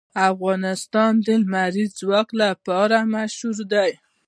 افغانستان 0.31 1.11
د 1.25 1.27
لمریز 1.41 1.89
ځواک 1.99 2.29
لپاره 2.41 2.97
مشهور 3.13 3.57
دی. 3.71 3.91